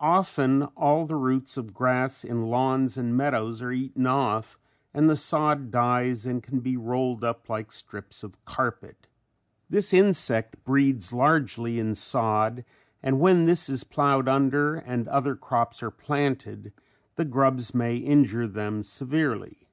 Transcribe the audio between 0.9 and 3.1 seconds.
the roots of grass in lawns